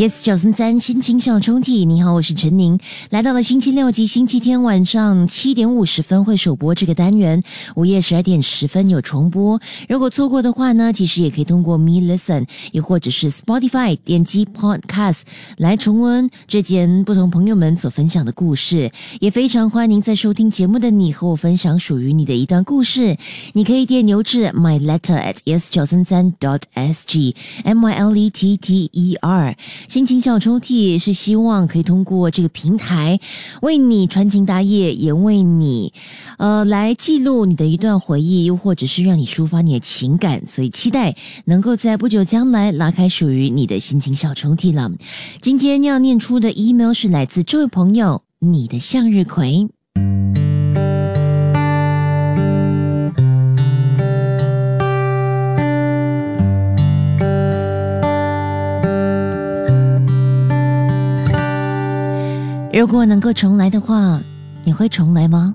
[0.00, 7.42] Yes，九三三心情小抽屉，你好，我是陈宁，来到了星期六及星期天晚上七点五十分会首播这个单元，
[7.76, 9.60] 午夜十二点十分有重播。
[9.90, 15.20] 如果错过的话呢，其实也可以通过 Me Listen，又或者是 Spotify 点击 Podcast
[15.58, 18.90] 来重温这间不同朋友们所分享的故事。
[19.20, 23.18] 也非常欢迎在收听节目的你和我分享属于你的一段故事。
[23.52, 29.14] 你可以电邮至 My Letter at yes 九三三 dot s g m y l e t t e
[29.20, 29.54] r。
[29.90, 33.18] 心情小抽屉是希望可以通过这个平台
[33.60, 35.92] 为你传情达意，也为你
[36.38, 44.92] 呃来记录你的一段回忆，又或者是让你抒发你的情感，所以期待能够在不久将来拉开属于你的心情小抽屉了。
[45.40, 49.70] 今天要念出的 email 是来自这位朋友，你的向日葵。
[62.72, 64.22] 如果能够重来的话，
[64.62, 65.54] 你会重来吗？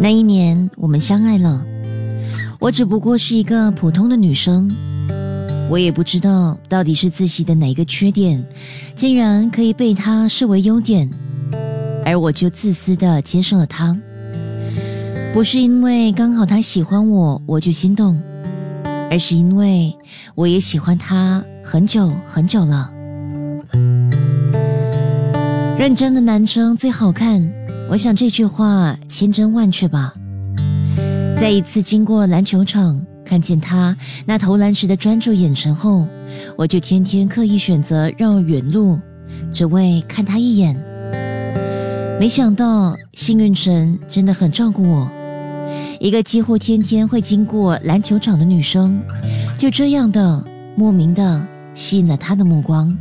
[0.00, 1.62] 那一年我们相爱了，
[2.58, 4.74] 我只不过是一个普通的女生，
[5.70, 8.42] 我也不知道到底是自己的哪一个缺点，
[8.96, 11.08] 竟然可以被他视为优点，
[12.04, 13.96] 而我就自私的接受了他。
[15.34, 18.20] 不是因为刚好他喜欢我，我就心动，
[19.10, 19.94] 而是因为
[20.34, 22.91] 我也喜欢他很久很久了。
[25.78, 27.42] 认真的男生最好看，
[27.90, 30.14] 我想这句话千真万确吧。
[31.36, 36.06] 在一次经过篮球场，看见他那投篮时的专注眼神后，
[36.56, 38.98] 我就天天刻意选择绕远路，
[39.52, 40.76] 只为看他一眼。
[42.20, 45.10] 没想到幸运神真的很照顾我，
[45.98, 49.02] 一个几乎天天会经过篮球场的女生，
[49.58, 50.44] 就这样的
[50.76, 52.96] 莫名的吸引了他的目光。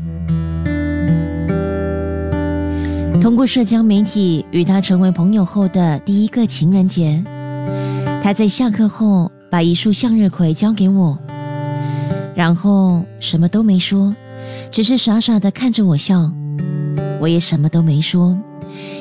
[3.21, 7.23] 通过社交媒体与他成为朋友后的第一个情人节，
[8.23, 11.15] 他在下课后把一束向日葵交给我，
[12.35, 14.15] 然后什么都没说，
[14.71, 16.31] 只是傻傻的看着我笑。
[17.19, 18.35] 我也什么都没说，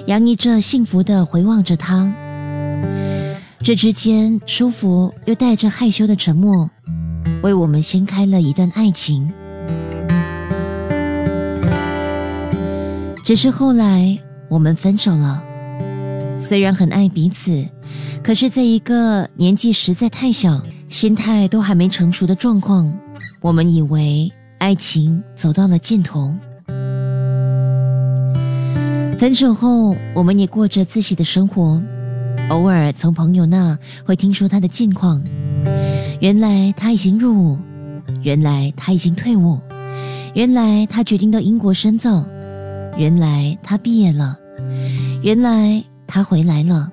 [0.06, 2.12] 洋溢着幸福的回望着他。
[3.62, 6.68] 这之间舒服又带着害羞的沉默，
[7.42, 9.32] 为我们掀开了一段爱情。
[13.30, 14.18] 只是后来
[14.48, 15.40] 我们分手了，
[16.36, 17.64] 虽然很爱彼此，
[18.24, 22.92] 可是在一个年纪实在太小、心态都还没成熟的状况，
[23.40, 26.34] 我们以为爱情走到了尽头。
[29.16, 31.80] 分手后，我们也过着自己的生活，
[32.48, 35.22] 偶尔从朋友那会听说他的近况。
[36.18, 37.58] 原来他已经入伍，
[38.24, 39.56] 原来他已经退伍，
[40.34, 42.24] 原来他决定到英国深造。
[42.96, 44.38] 原来他毕业了，
[45.22, 46.90] 原来他回来了。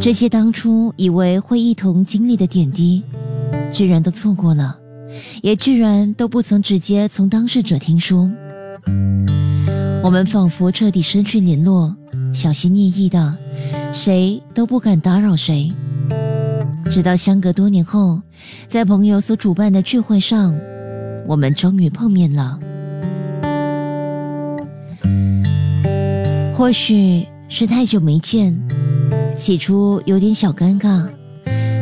[0.00, 3.02] 这些当初以为会一同经历的点滴，
[3.72, 4.78] 居然都错过了，
[5.42, 8.30] 也居然都不曾直接从当事者听说。
[10.02, 11.94] 我们仿佛彻底失去联络，
[12.32, 13.36] 小心翼翼的，
[13.92, 15.70] 谁都不敢打扰谁。
[16.88, 18.20] 直到相隔多年后，
[18.68, 20.58] 在朋友所主办的聚会上，
[21.26, 22.58] 我们终于碰面了。
[26.60, 28.54] 或许是太久没见，
[29.34, 31.08] 起初有点小尴尬，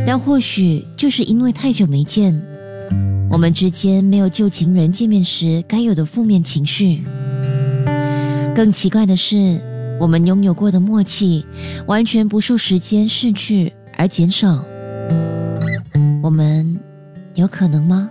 [0.07, 2.41] 但或许就是因为太久没见，
[3.29, 7.03] 我们之间没有旧情人见面时该有的负面情绪。
[8.55, 9.61] 更奇怪的是，
[9.99, 11.45] 我们拥有过的默契，
[11.89, 14.65] 完全不受时间逝去而减少。
[16.23, 16.79] 我们
[17.35, 18.09] 有可能吗？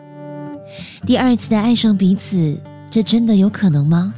[1.05, 2.59] 第二次的爱上彼此，
[2.91, 4.13] 这真的有可能吗？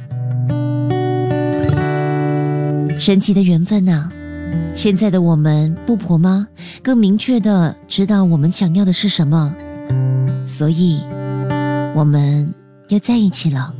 [3.00, 4.10] 神奇的缘分呐！
[4.74, 6.46] 现在的我们不婆吗？
[6.82, 9.54] 更明确的知道我们想要的是什么，
[10.46, 11.00] 所以
[11.94, 12.52] 我们
[12.88, 13.74] 又在一起了。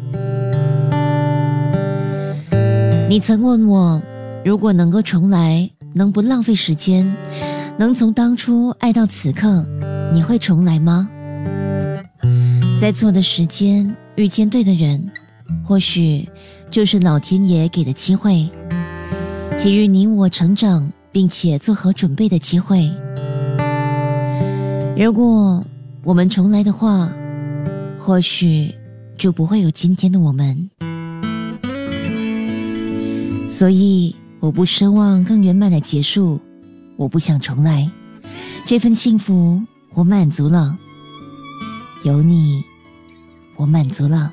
[3.10, 4.00] 你曾问我，
[4.42, 7.14] 如果能够重来，能不浪费时间，
[7.78, 9.66] 能从当初爱到此刻，
[10.14, 11.06] 你会重来吗？
[12.80, 15.10] 在错的时间遇见对的人，
[15.62, 16.26] 或许
[16.70, 18.48] 就是老天爷给的机会。
[19.62, 22.90] 给予你我成长，并且做好准备的机会。
[24.96, 25.62] 如果
[26.02, 27.12] 我们重来的话，
[27.98, 28.74] 或许
[29.18, 30.70] 就不会有今天的我们。
[33.50, 36.40] 所以，我不奢望更圆满的结束，
[36.96, 37.86] 我不想重来。
[38.64, 39.60] 这份幸福，
[39.92, 40.74] 我满足了。
[42.02, 42.64] 有你
[43.56, 44.32] 我满足了。